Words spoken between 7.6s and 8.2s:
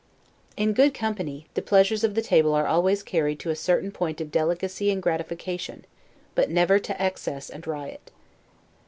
riot.